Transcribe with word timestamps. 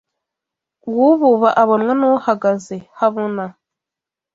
Uwububa 0.87 1.49
abonwa 1.61 1.93
n'uhagaze 1.99 2.75
habona 2.97 3.43